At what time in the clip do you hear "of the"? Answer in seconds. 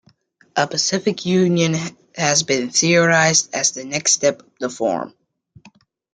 4.41-4.67